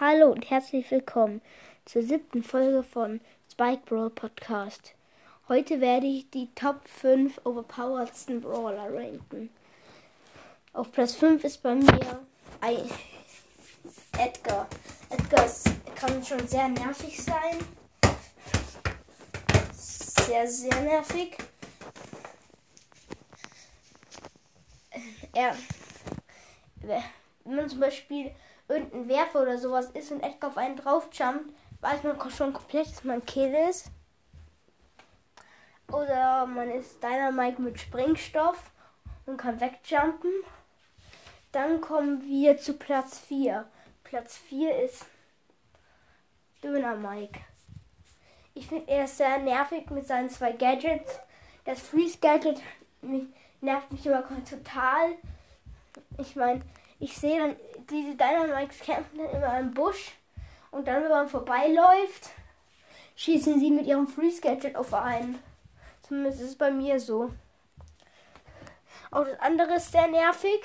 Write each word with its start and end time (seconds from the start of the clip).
Hallo 0.00 0.32
und 0.32 0.50
herzlich 0.50 0.90
willkommen 0.90 1.40
zur 1.84 2.02
siebten 2.02 2.42
Folge 2.42 2.82
von 2.82 3.20
Spike 3.48 3.82
Brawl 3.86 4.10
Podcast. 4.10 4.92
Heute 5.46 5.80
werde 5.80 6.08
ich 6.08 6.28
die 6.30 6.52
Top 6.56 6.80
5 6.88 7.42
overpoweredsten 7.44 8.40
Brawler 8.40 8.92
ranken. 8.92 9.50
Auf 10.72 10.90
Platz 10.90 11.14
5 11.14 11.44
ist 11.44 11.62
bei 11.62 11.76
mir 11.76 12.24
ein 12.60 12.90
Edgar. 14.18 14.66
Edgar 15.10 15.48
kann 15.94 16.24
schon 16.24 16.44
sehr 16.48 16.68
nervig 16.70 17.22
sein. 17.22 17.58
Sehr, 19.72 20.48
sehr 20.48 20.80
nervig. 20.80 21.38
Er, 25.34 25.56
wenn 27.44 27.54
man 27.54 27.68
zum 27.68 27.78
Beispiel 27.78 28.32
irgendein 28.68 29.08
Werfer 29.08 29.42
oder 29.42 29.58
sowas 29.58 29.90
ist 29.90 30.10
und 30.12 30.22
Edgar 30.22 30.50
auf 30.50 30.56
einen 30.56 30.76
draufjumpt, 30.76 31.54
weiß 31.80 32.02
man 32.02 32.30
schon 32.30 32.52
komplett, 32.52 32.88
dass 32.88 33.04
man 33.04 33.24
Kill 33.24 33.54
ist. 33.68 33.90
Oder 35.92 36.46
man 36.46 36.70
ist 36.70 37.02
Dynamite 37.02 37.60
mit 37.60 37.78
Sprengstoff 37.78 38.70
und 39.26 39.36
kann 39.36 39.60
wegjumpen. 39.60 40.32
Dann 41.52 41.80
kommen 41.80 42.22
wir 42.24 42.58
zu 42.58 42.74
Platz 42.74 43.18
4. 43.18 43.66
Platz 44.02 44.36
4 44.36 44.82
ist 44.82 45.06
Döner 46.62 46.96
Mike. 46.96 47.40
Ich 48.54 48.68
finde, 48.68 48.88
er 48.88 49.04
ist 49.04 49.18
sehr 49.18 49.38
nervig 49.38 49.90
mit 49.90 50.06
seinen 50.06 50.30
zwei 50.30 50.52
Gadgets. 50.52 51.20
Das 51.64 51.80
Freeze 51.80 52.18
Gadget 52.18 52.60
nervt 53.60 53.92
mich 53.92 54.06
immer 54.06 54.24
total. 54.48 55.16
Ich 56.18 56.36
meine, 56.36 56.62
ich 57.04 57.18
sehe 57.18 57.38
dann 57.38 57.56
diese 57.90 58.16
Dynamics 58.16 58.78
kämpfen 58.78 59.18
dann 59.18 59.28
immer 59.28 59.58
im 59.58 59.72
Busch 59.72 60.12
und 60.70 60.88
dann, 60.88 61.02
wenn 61.02 61.10
man 61.10 61.28
vorbeiläuft, 61.28 62.30
schießen 63.16 63.60
sie 63.60 63.70
mit 63.70 63.86
ihrem 63.86 64.08
Freeze 64.08 64.40
Gadget 64.40 64.74
auf 64.74 64.94
einen. 64.94 65.38
Zumindest 66.00 66.40
ist 66.40 66.48
es 66.48 66.56
bei 66.56 66.70
mir 66.70 66.98
so. 66.98 67.30
Auch 69.10 69.24
das 69.24 69.38
andere 69.40 69.74
ist 69.74 69.92
sehr 69.92 70.08
nervig. 70.08 70.62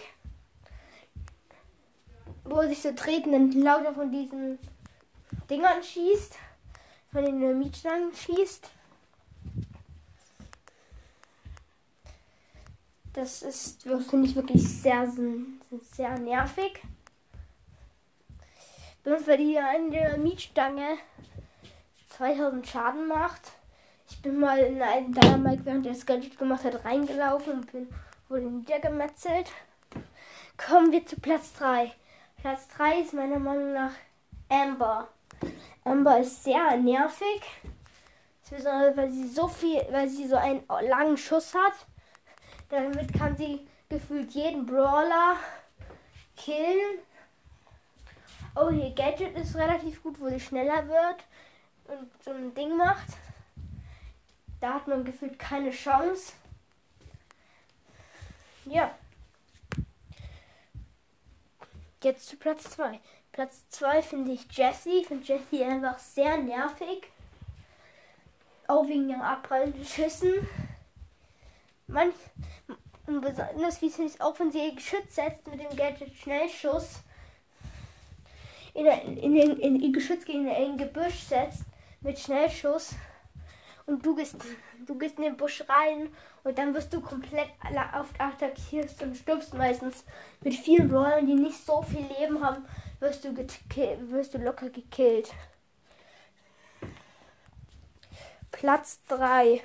Wo 2.45 2.61
sich 2.61 2.81
so 2.81 2.93
treten 2.93 3.33
und 3.33 3.53
lauter 3.55 3.93
von 3.93 4.09
diesen 4.09 4.59
Dingern 5.49 5.83
schießt. 5.83 6.35
Von 7.11 7.25
den 7.25 7.41
Dynamitstangen 7.41 8.13
schießt. 8.15 8.71
Das 13.19 13.41
ist, 13.41 13.81
finde 13.81 14.29
ich, 14.29 14.35
wirklich 14.37 14.65
sehr, 14.65 15.05
sehr 15.91 16.17
nervig. 16.19 16.81
Bloß 19.03 19.27
weil 19.27 19.37
die 19.37 19.59
eine 19.59 20.17
Mietstange 20.17 20.97
2000 22.15 22.65
Schaden 22.65 23.09
macht. 23.09 23.41
Ich 24.09 24.21
bin 24.21 24.39
mal 24.39 24.59
in 24.59 24.81
einen 24.81 25.11
Dynamite, 25.11 25.65
während 25.65 25.85
er 25.85 25.91
das 25.91 26.05
Gadget 26.05 26.39
gemacht 26.39 26.63
hat, 26.63 26.85
reingelaufen 26.85 27.55
und 27.55 27.71
bin, 27.73 27.89
wurde 28.29 28.45
niedergemetzelt. 28.45 29.51
Kommen 30.55 30.93
wir 30.93 31.05
zu 31.05 31.19
Platz 31.19 31.51
3. 31.55 31.91
Platz 32.37 32.69
3 32.77 33.01
ist 33.01 33.13
meiner 33.13 33.39
Meinung 33.39 33.73
nach 33.73 33.95
Amber. 34.47 35.09
Amber 35.83 36.19
ist 36.19 36.45
sehr 36.45 36.77
nervig. 36.77 37.41
Insbesondere 38.43 38.95
weil 38.95 39.11
sie 39.11 39.27
so 39.27 39.49
viel, 39.49 39.85
weil 39.91 40.07
sie 40.07 40.25
so 40.25 40.37
einen 40.37 40.63
langen 40.87 41.17
Schuss 41.17 41.53
hat. 41.53 41.73
Damit 42.69 43.13
kann 43.13 43.35
sie 43.35 43.67
gefühlt 43.89 44.31
jeden 44.31 44.65
Brawler 44.65 45.37
killen. 46.35 46.99
Oh, 48.55 48.69
ihr 48.69 48.91
Gadget 48.91 49.35
ist 49.37 49.55
relativ 49.55 50.01
gut, 50.03 50.19
wo 50.19 50.29
sie 50.29 50.39
schneller 50.39 50.87
wird 50.87 51.23
und 51.87 52.23
so 52.23 52.31
ein 52.31 52.53
Ding 52.53 52.77
macht. 52.77 53.07
Da 54.59 54.75
hat 54.75 54.87
man 54.87 55.03
gefühlt 55.03 55.39
keine 55.39 55.71
Chance. 55.71 56.33
Ja. 58.65 58.93
Jetzt 62.03 62.27
zu 62.27 62.37
Platz 62.37 62.63
2. 62.71 62.99
Platz 63.31 63.67
2 63.69 64.01
finde 64.01 64.31
ich 64.31 64.45
Jessie. 64.51 64.99
Ich 65.01 65.07
finde 65.07 65.25
Jessie 65.25 65.63
einfach 65.63 65.97
sehr 65.97 66.37
nervig. 66.37 67.07
Auch 68.67 68.87
wegen 68.87 69.09
ihren 69.09 69.21
abprallenden 69.21 69.85
Schüssen. 69.85 70.47
Manch, 71.89 72.13
besonders 73.07 73.81
wie 73.81 73.87
es 73.87 74.21
auch, 74.21 74.39
wenn 74.39 74.51
sie 74.51 74.67
ihr 74.67 74.75
Geschütz 74.75 75.15
setzt 75.15 75.47
mit 75.47 75.59
dem 75.59 75.75
Gadget 75.75 76.13
Schnellschuss 76.15 77.01
in, 78.75 78.85
in, 78.85 79.35
in, 79.35 79.59
in 79.59 79.81
ihr 79.81 79.91
Geschütz 79.91 80.23
gegen 80.23 80.47
ein 80.47 80.77
Gebüsch 80.77 81.23
setzt 81.23 81.63
mit 82.01 82.19
Schnellschuss 82.19 82.93
und 83.87 84.05
du 84.05 84.15
gehst, 84.15 84.35
du 84.85 84.95
gehst 84.99 85.17
in 85.17 85.23
den 85.23 85.37
Busch 85.37 85.63
rein 85.67 86.09
und 86.43 86.59
dann 86.59 86.75
wirst 86.75 86.93
du 86.93 87.01
komplett 87.01 87.49
oft 87.99 88.21
attackiert 88.21 89.01
und 89.01 89.17
stirbst 89.17 89.55
meistens 89.55 90.05
mit 90.41 90.53
vielen 90.53 90.89
Brawlern, 90.89 91.25
die 91.25 91.33
nicht 91.33 91.65
so 91.65 91.81
viel 91.81 92.05
Leben 92.19 92.45
haben, 92.45 92.65
wirst 92.99 93.25
du, 93.25 93.35
wirst 93.35 94.33
du 94.35 94.37
locker 94.37 94.69
gekillt. 94.69 95.33
Platz 98.51 98.99
3. 99.07 99.63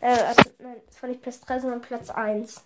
Äh, 0.00 0.10
also, 0.10 0.42
nein, 0.58 0.80
das 0.86 1.02
war 1.02 1.08
nicht 1.08 1.22
Platz 1.22 1.40
3, 1.40 1.60
sondern 1.60 1.80
Platz 1.80 2.10
1. 2.10 2.62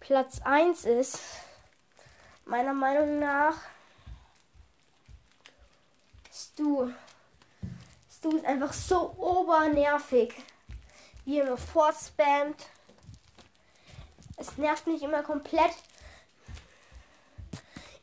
Platz 0.00 0.40
1 0.42 0.84
ist 0.84 1.20
meiner 2.44 2.72
Meinung 2.72 3.18
nach 3.18 3.54
Stu. 6.32 6.90
Stu 8.10 8.36
ist 8.36 8.46
einfach 8.46 8.72
so 8.72 9.14
obernervig, 9.18 10.34
wie 11.24 11.40
er 11.40 11.46
nur 11.46 11.58
vorspammt. 11.58 12.66
Es 14.36 14.56
nervt 14.56 14.86
mich 14.86 15.02
immer 15.02 15.22
komplett. 15.22 15.74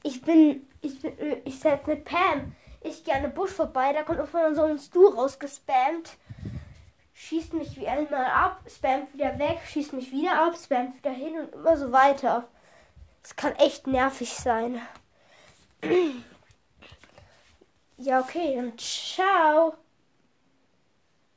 Ich 0.04 0.22
bin, 0.22 0.68
ich 0.82 1.02
bin, 1.02 1.42
ich 1.46 1.60
setze 1.60 1.90
mit 1.90 2.06
Pam. 2.06 2.56
Ich 2.82 3.04
gehe 3.04 3.16
an 3.16 3.24
den 3.24 3.34
Busch 3.34 3.52
vorbei, 3.52 3.94
da 3.94 4.04
kommt 4.04 4.20
auf 4.20 4.36
einmal 4.36 4.54
so 4.54 4.64
ein 4.64 4.78
Stu 4.78 5.08
rausgespammt 5.08 6.18
schießt 7.16 7.54
mich 7.54 7.76
wie 7.78 7.88
einmal 7.88 8.26
ab, 8.26 8.62
spammt 8.68 9.14
wieder 9.14 9.40
weg, 9.40 9.60
schießt 9.68 9.94
mich 9.94 10.12
wieder 10.12 10.40
ab, 10.40 10.56
spammt 10.62 10.98
wieder 10.98 11.12
hin 11.12 11.40
und 11.40 11.54
immer 11.54 11.78
so 11.78 11.92
weiter. 11.92 12.48
Das 13.24 13.36
kann 13.36 13.56
echt 13.56 13.88
nervig 13.88 14.34
sein. 14.34 14.80
ja, 17.98 18.20
okay, 18.20 18.56
dann 18.56 18.78
ciao. 18.78 19.76